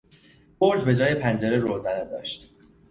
[0.59, 2.49] برج بهجای پنجره روزنه داشت.